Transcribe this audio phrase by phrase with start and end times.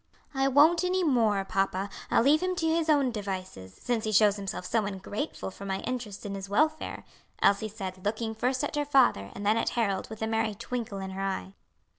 [0.33, 4.35] "I won't any more, papa; I'll leave him to his own devices, since he shows
[4.35, 7.05] himself so ungrateful for my interest in his welfare,"
[7.39, 10.97] Elsie said, looking first at her father and then at Harold with a merry twinkle
[10.97, 11.53] in her eye.